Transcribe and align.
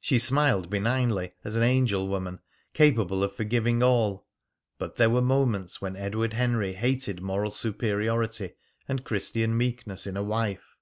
She 0.00 0.16
smiled 0.18 0.70
benignly, 0.70 1.34
as 1.44 1.56
an 1.56 1.62
angel 1.62 2.08
woman, 2.08 2.40
capable 2.72 3.22
of 3.22 3.34
forgiving 3.34 3.82
all. 3.82 4.26
But 4.78 4.96
there 4.96 5.10
were 5.10 5.20
moments 5.20 5.78
when 5.78 5.94
Edward 5.94 6.32
Henry 6.32 6.72
hated 6.72 7.20
moral 7.20 7.50
superiority 7.50 8.54
and 8.88 9.04
Christian 9.04 9.54
meekness 9.54 10.06
in 10.06 10.16
a 10.16 10.22
wife. 10.22 10.78